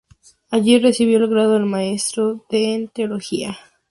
[0.49, 3.55] Allí recibió el grado de maestro en teología.